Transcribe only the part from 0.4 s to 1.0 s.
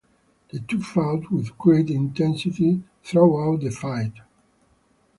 The two